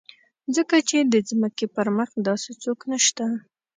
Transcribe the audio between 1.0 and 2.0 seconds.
د ځمکې پر